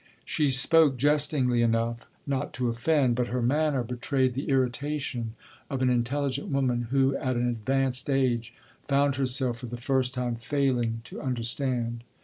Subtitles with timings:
[0.25, 5.35] She spoke jestingly enough not to offend, but her manner betrayed the irritation
[5.69, 10.37] of an intelligent woman who at an advanced age found herself for the first time
[10.37, 12.03] failing to understand.